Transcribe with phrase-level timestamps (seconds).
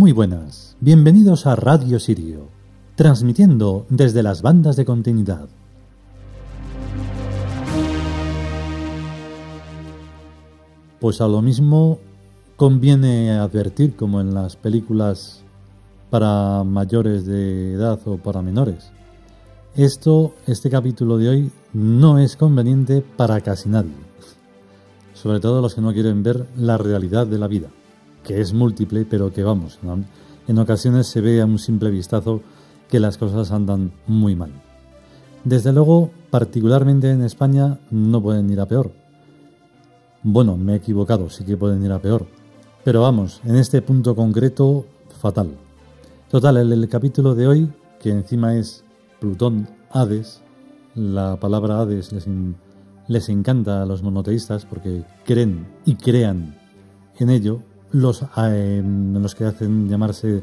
[0.00, 2.48] Muy buenas, bienvenidos a Radio Sirio,
[2.94, 5.46] transmitiendo desde las bandas de continuidad.
[11.00, 11.98] Pues a lo mismo
[12.56, 15.42] conviene advertir como en las películas
[16.08, 18.92] para mayores de edad o para menores.
[19.76, 23.92] Esto, este capítulo de hoy, no es conveniente para casi nadie,
[25.12, 27.68] sobre todo los que no quieren ver la realidad de la vida
[28.24, 29.78] que es múltiple, pero que vamos,
[30.46, 32.42] en ocasiones se ve a un simple vistazo
[32.88, 34.50] que las cosas andan muy mal.
[35.44, 38.92] Desde luego, particularmente en España, no pueden ir a peor.
[40.22, 42.26] Bueno, me he equivocado, sí que pueden ir a peor.
[42.84, 44.86] Pero vamos, en este punto concreto,
[45.18, 45.50] fatal.
[46.30, 48.84] Total, el, capítulo de hoy, que encima es
[49.18, 50.42] Plutón, Hades,
[50.94, 52.10] la palabra Hades
[53.06, 56.56] les encanta a los monoteístas porque creen y crean
[57.18, 60.42] en ello, los, eh, los que hacen llamarse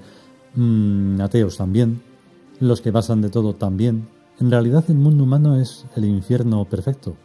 [0.55, 2.01] mm, ateos también,
[2.59, 4.07] los que pasan de todo también.
[4.39, 7.15] En realidad el mundo humano es el infierno perfecto.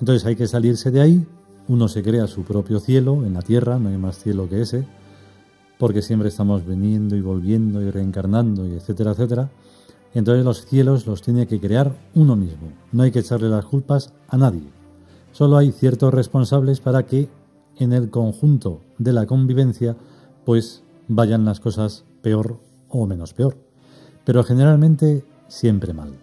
[0.00, 1.26] Entonces hay que salirse de ahí,
[1.68, 4.86] uno se crea su propio cielo en la tierra, no hay más cielo que ese,
[5.78, 9.50] porque siempre estamos viniendo y volviendo y reencarnando y etcétera, etcétera.
[10.14, 14.12] Entonces los cielos los tiene que crear uno mismo, no hay que echarle las culpas
[14.28, 14.62] a nadie.
[15.32, 17.28] Solo hay ciertos responsables para que
[17.82, 19.96] en el conjunto de la convivencia,
[20.44, 23.56] pues vayan las cosas peor o menos peor.
[24.24, 26.14] Pero generalmente siempre mal.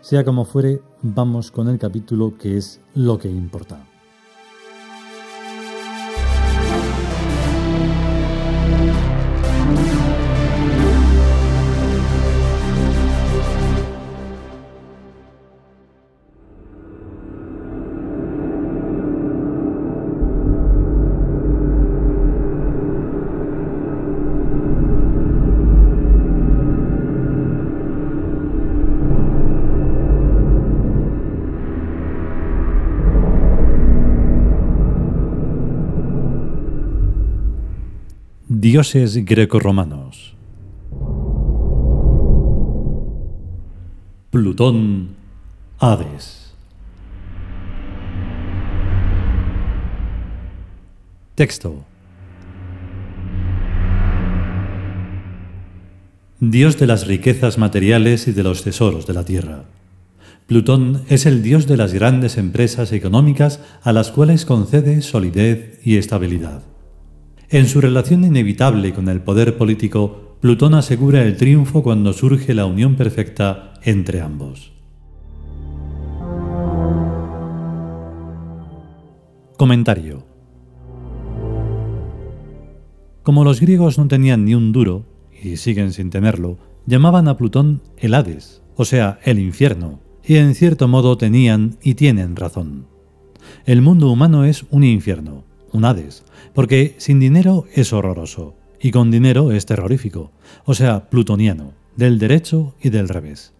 [0.00, 3.93] Sea como fuere, vamos con el capítulo que es lo que importa.
[38.64, 40.34] Dioses grecorromanos.
[44.30, 45.16] Plutón,
[45.78, 46.54] Hades.
[51.34, 51.84] Texto.
[56.40, 59.64] Dios de las riquezas materiales y de los tesoros de la tierra.
[60.46, 65.98] Plutón es el dios de las grandes empresas económicas a las cuales concede solidez y
[65.98, 66.62] estabilidad.
[67.50, 72.66] En su relación inevitable con el poder político, Plutón asegura el triunfo cuando surge la
[72.66, 74.72] unión perfecta entre ambos.
[79.56, 80.26] Comentario.
[83.22, 85.06] Como los griegos no tenían ni un duro,
[85.42, 90.54] y siguen sin tenerlo, llamaban a Plutón el Hades, o sea, el infierno, y en
[90.54, 92.86] cierto modo tenían y tienen razón.
[93.64, 95.44] El mundo humano es un infierno,
[95.74, 96.24] un Hades,
[96.54, 100.30] porque sin dinero es horroroso y con dinero es terrorífico,
[100.64, 103.52] o sea, plutoniano, del derecho y del revés.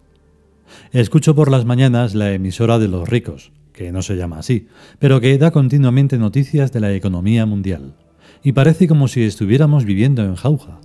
[0.91, 4.67] Escucho por las mañanas la emisora de los ricos, que no se llama así,
[4.97, 7.95] pero que da continuamente noticias de la economía mundial,
[8.43, 10.79] y parece como si estuviéramos viviendo en Jauja.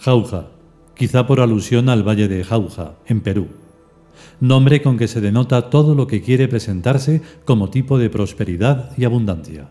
[0.00, 0.50] Jauja,
[0.96, 3.48] quizá por alusión al valle de Jauja, en Perú,
[4.40, 9.04] nombre con que se denota todo lo que quiere presentarse como tipo de prosperidad y
[9.04, 9.70] abundancia.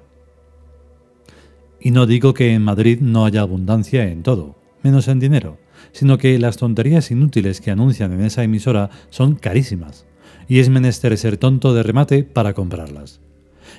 [1.85, 5.57] Y no digo que en Madrid no haya abundancia en todo, menos en dinero,
[5.91, 10.05] sino que las tonterías inútiles que anuncian en esa emisora son carísimas,
[10.47, 13.19] y es menester ser tonto de remate para comprarlas.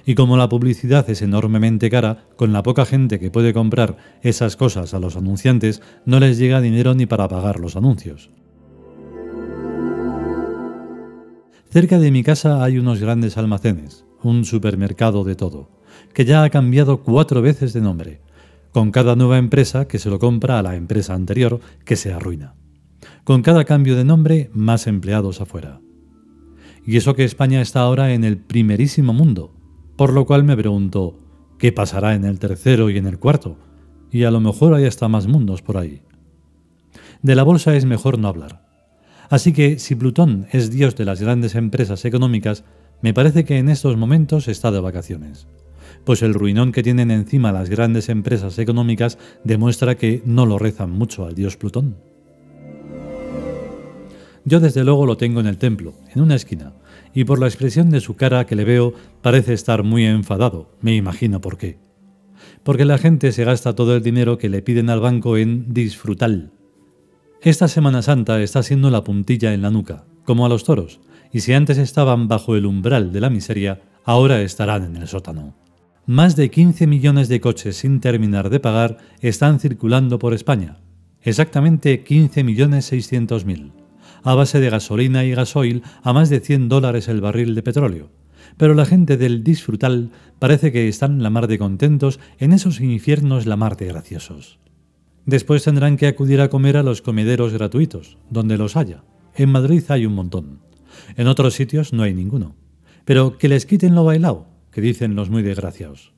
[0.05, 4.57] Y como la publicidad es enormemente cara, con la poca gente que puede comprar esas
[4.57, 8.29] cosas a los anunciantes, no les llega dinero ni para pagar los anuncios.
[11.71, 15.71] Cerca de mi casa hay unos grandes almacenes, un supermercado de todo
[16.15, 18.21] que ya ha cambiado cuatro veces de nombre,
[18.75, 22.55] con cada nueva empresa que se lo compra a la empresa anterior que se arruina.
[23.23, 25.81] Con cada cambio de nombre, más empleados afuera.
[26.87, 29.55] Y eso que España está ahora en el primerísimo mundo,
[29.97, 31.19] por lo cual me pregunto,
[31.59, 33.59] ¿qué pasará en el tercero y en el cuarto?
[34.11, 36.03] Y a lo mejor hay hasta más mundos por ahí.
[37.23, 38.67] De la bolsa es mejor no hablar.
[39.31, 42.65] Así que si Plutón es dios de las grandes empresas económicas,
[43.03, 45.47] me parece que en estos momentos está de vacaciones
[46.05, 50.91] pues el ruinón que tienen encima las grandes empresas económicas demuestra que no lo rezan
[50.91, 51.97] mucho al dios Plutón.
[54.45, 56.75] Yo desde luego lo tengo en el templo, en una esquina,
[57.15, 58.93] y por la expresión de su cara que le veo
[59.23, 61.79] parece estar muy enfadado, me imagino por qué.
[62.63, 66.51] porque la gente se gasta todo el dinero que le piden al banco en disfrutar.
[67.43, 71.01] Esta Semana Santa está siendo la puntilla en la nuca, como a los toros,
[71.33, 75.55] y si antes estaban bajo el umbral de la miseria, ahora estarán en el sótano.
[76.07, 80.77] Más de 15 millones de coches sin terminar de pagar están circulando por España,
[81.23, 83.73] exactamente 15.600.000,
[84.23, 88.11] a base de gasolina y gasoil a más de 100 dólares el barril de petróleo.
[88.59, 93.47] Pero la gente del disfrutal parece que están la mar de contentos en esos infiernos
[93.47, 94.59] la mar de graciosos.
[95.25, 99.05] Después tendrán que acudir a comer a los comederos gratuitos, donde los haya.
[99.35, 100.61] En Madrid hay un montón.
[101.17, 102.57] En otros sitios no hay ninguno.
[103.07, 106.13] Pero que les quiten lo bailado, que dicen los muy desgraciados.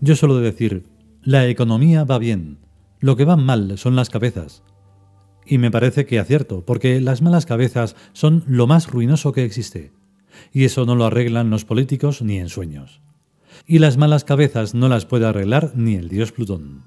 [0.00, 0.84] Yo suelo decir,
[1.22, 2.58] la economía va bien,
[3.00, 4.62] lo que va mal son las cabezas.
[5.46, 9.92] Y me parece que acierto, porque las malas cabezas son lo más ruinoso que existe.
[10.52, 13.00] Y eso no lo arreglan los políticos ni en sueños.
[13.66, 16.84] Y las malas cabezas no las puede arreglar ni el dios Plutón.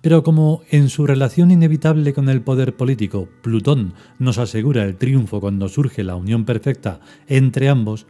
[0.00, 5.40] Pero como en su relación inevitable con el poder político, Plutón nos asegura el triunfo
[5.40, 8.06] cuando surge la unión perfecta entre ambos,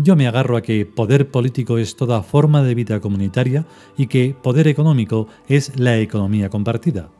[0.00, 3.66] yo me agarro a que poder político es toda forma de vida comunitaria
[3.96, 7.10] y que poder económico es la economía compartida.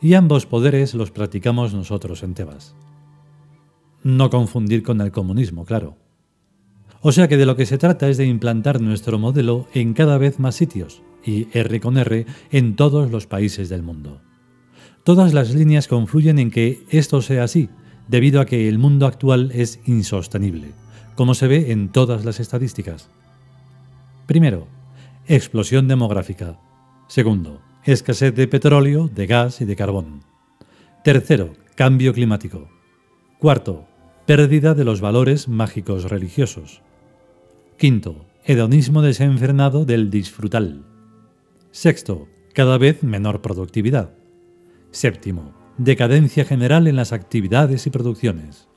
[0.00, 2.76] Y ambos poderes los practicamos nosotros en Tebas.
[4.02, 5.96] No confundir con el comunismo, claro.
[7.00, 10.18] O sea que de lo que se trata es de implantar nuestro modelo en cada
[10.18, 14.20] vez más sitios, y R con R en todos los países del mundo.
[15.04, 17.70] Todas las líneas confluyen en que esto sea así,
[18.08, 20.74] debido a que el mundo actual es insostenible
[21.16, 23.08] como se ve en todas las estadísticas.
[24.26, 24.68] Primero,
[25.26, 26.60] explosión demográfica.
[27.08, 30.22] Segundo, escasez de petróleo, de gas y de carbón.
[31.02, 32.68] Tercero, cambio climático.
[33.38, 33.86] Cuarto,
[34.26, 36.82] pérdida de los valores mágicos religiosos.
[37.76, 40.84] Quinto, hedonismo desenfrenado del disfrutal.
[41.70, 44.14] Sexto, cada vez menor productividad.
[44.90, 48.68] Séptimo, decadencia general en las actividades y producciones.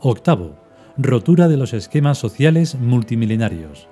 [0.00, 0.56] Octavo,
[0.96, 3.88] rotura de los esquemas sociales multimillenarios.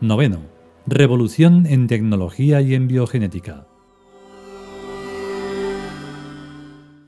[0.00, 0.40] Noveno,
[0.86, 3.66] revolución en tecnología y en biogenética.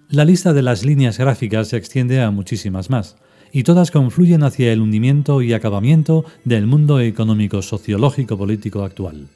[0.08, 3.16] La lista de las líneas gráficas se extiende a muchísimas más,
[3.52, 9.28] y todas confluyen hacia el hundimiento y acabamiento del mundo económico sociológico político actual.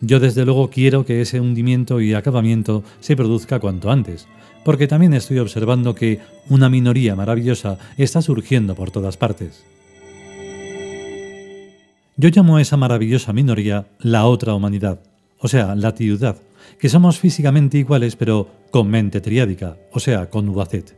[0.00, 4.26] Yo desde luego quiero que ese hundimiento y acabamiento se produzca cuanto antes,
[4.64, 9.64] porque también estoy observando que una minoría maravillosa está surgiendo por todas partes.
[12.16, 15.00] Yo llamo a esa maravillosa minoría la otra humanidad,
[15.38, 16.36] o sea, la tiudad,
[16.78, 20.96] que somos físicamente iguales pero con mente triádica, o sea, con Ubacet.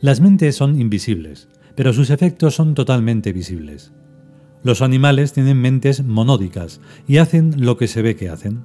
[0.00, 3.92] Las mentes son invisibles, pero sus efectos son totalmente visibles.
[4.64, 8.64] Los animales tienen mentes monódicas y hacen lo que se ve que hacen.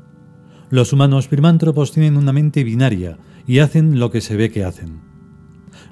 [0.70, 5.02] Los humanos primántropos tienen una mente binaria y hacen lo que se ve que hacen.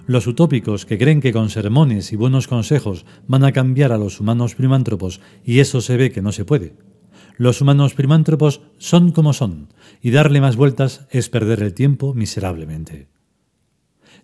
[0.05, 4.19] Los utópicos que creen que con sermones y buenos consejos van a cambiar a los
[4.19, 6.75] humanos primántropos y eso se ve que no se puede.
[7.37, 9.69] Los humanos primántropos son como son
[10.01, 13.14] y darle más vueltas es perder el tiempo miserablemente.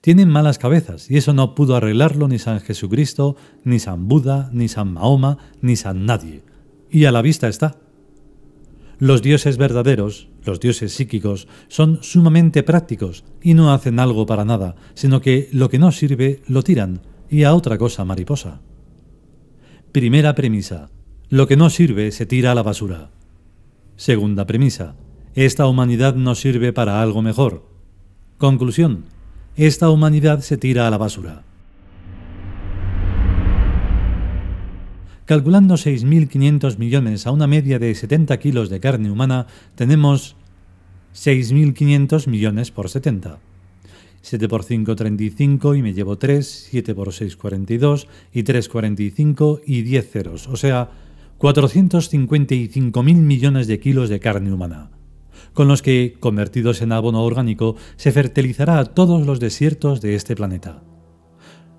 [0.01, 4.67] Tienen malas cabezas y eso no pudo arreglarlo ni San Jesucristo, ni San Buda, ni
[4.67, 6.41] San Mahoma, ni San nadie.
[6.89, 7.77] Y a la vista está.
[8.97, 14.75] Los dioses verdaderos, los dioses psíquicos, son sumamente prácticos y no hacen algo para nada,
[14.95, 18.59] sino que lo que no sirve lo tiran y a otra cosa mariposa.
[19.91, 20.89] Primera premisa.
[21.29, 23.11] Lo que no sirve se tira a la basura.
[23.97, 24.95] Segunda premisa.
[25.35, 27.69] Esta humanidad no sirve para algo mejor.
[28.37, 29.05] Conclusión.
[29.55, 31.43] Esta humanidad se tira a la basura.
[35.25, 40.35] Calculando 6.500 millones a una media de 70 kilos de carne humana, tenemos
[41.13, 43.39] 6.500 millones por 70.
[44.21, 49.61] 7 por 5, 35 y me llevo 3, 7 por 6, 42 y 3, 45
[49.65, 50.89] y 10 ceros, o sea,
[51.39, 54.91] 455.000 millones de kilos de carne humana,
[55.53, 60.35] con los que, convertidos en abono orgánico, se fertilizará a todos los desiertos de este
[60.35, 60.83] planeta.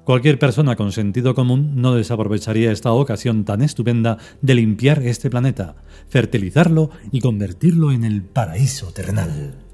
[0.05, 5.77] Cualquier persona con sentido común no desaprovecharía esta ocasión tan estupenda de limpiar este planeta,
[6.09, 9.72] fertilizarlo y convertirlo en el paraíso terrenal.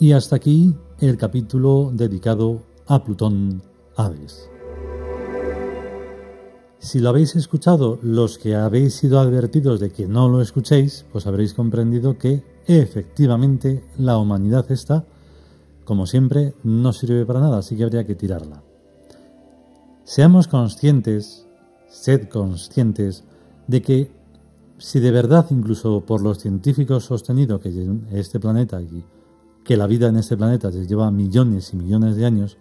[0.00, 3.62] Y hasta aquí el capítulo dedicado a Plutón
[3.96, 4.48] Aves.
[6.78, 11.26] Si lo habéis escuchado, los que habéis sido advertidos de que no lo escuchéis, pues
[11.26, 15.04] habréis comprendido que efectivamente la humanidad está,
[15.84, 18.62] como siempre, no sirve para nada, así que habría que tirarla.
[20.08, 21.46] Seamos conscientes,
[21.86, 23.24] sed conscientes,
[23.66, 24.10] de que
[24.78, 27.68] si de verdad, incluso por los científicos sostenido que
[28.12, 29.04] este planeta y
[29.64, 32.56] que la vida en este planeta se lleva millones y millones de años,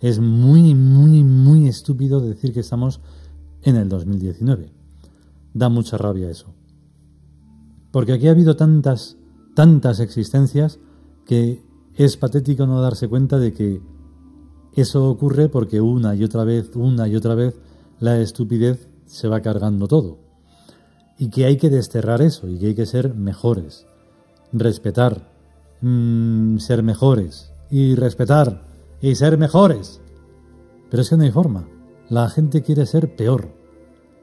[0.00, 3.00] es muy, muy, muy estúpido decir que estamos
[3.62, 4.72] en el 2019.
[5.52, 6.54] Da mucha rabia eso.
[7.90, 9.16] Porque aquí ha habido tantas,
[9.56, 10.78] tantas existencias
[11.26, 11.60] que
[11.96, 13.82] es patético no darse cuenta de que
[14.80, 17.54] eso ocurre porque una y otra vez, una y otra vez,
[18.00, 20.18] la estupidez se va cargando todo.
[21.18, 23.86] Y que hay que desterrar eso y que hay que ser mejores.
[24.52, 25.30] Respetar,
[25.80, 27.52] mm, ser mejores.
[27.70, 28.62] Y respetar
[29.00, 30.00] y ser mejores.
[30.90, 31.68] Pero es que no hay forma.
[32.08, 33.48] La gente quiere ser peor.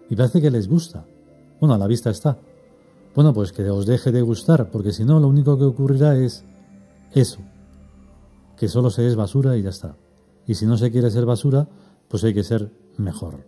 [0.09, 1.05] Y parece que les gusta.
[1.59, 2.37] Bueno, a la vista está.
[3.15, 6.43] Bueno, pues que os deje de gustar, porque si no, lo único que ocurrirá es
[7.13, 7.39] eso.
[8.57, 9.95] Que solo se es basura y ya está.
[10.51, 11.69] Y si no se quiere ser basura,
[12.09, 13.47] pues hay que ser mejor.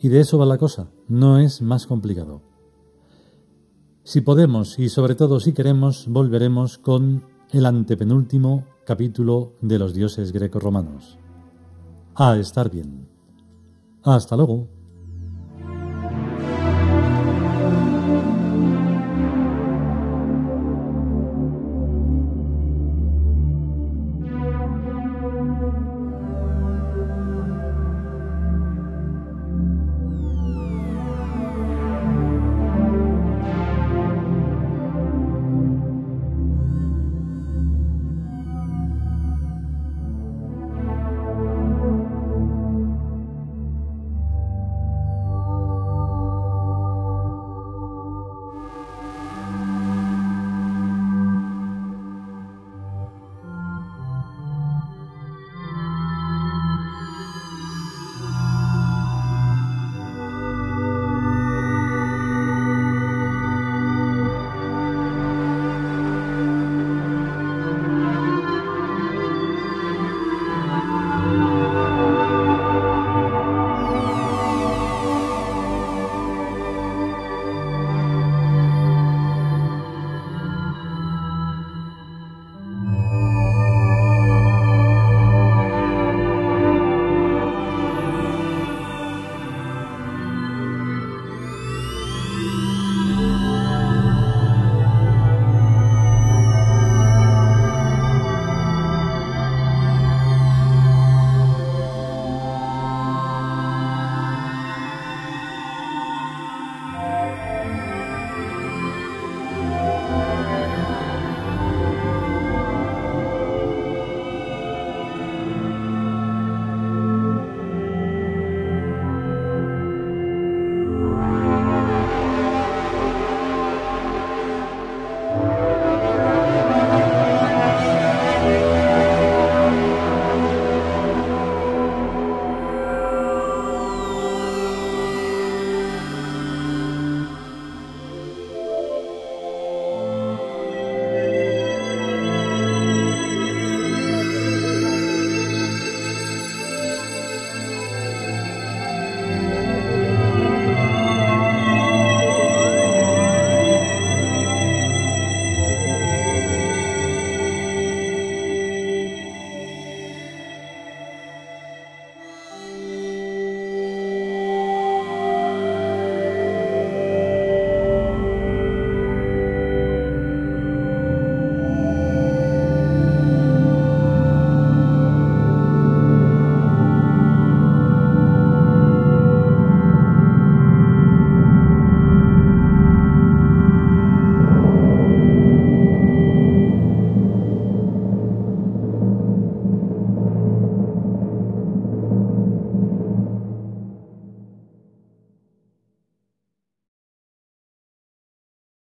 [0.00, 2.40] Y de eso va la cosa, no es más complicado.
[4.02, 10.32] Si podemos y sobre todo si queremos, volveremos con el antepenúltimo capítulo de los dioses
[10.32, 11.18] greco-romanos
[12.14, 13.06] a estar bien.
[14.04, 14.73] Hasta luego.